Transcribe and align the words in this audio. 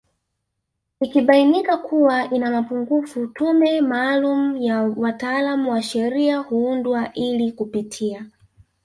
Ikibainika 1.01 1.77
kuwa 1.77 2.29
ina 2.33 2.51
mapungufu 2.51 3.27
tume 3.27 3.81
maalumu 3.81 4.57
ya 4.57 4.81
wataalamu 4.83 5.71
wa 5.71 5.81
sheria 5.81 6.37
huundwa 6.37 7.13
ili 7.13 7.51
kupitia 7.51 8.25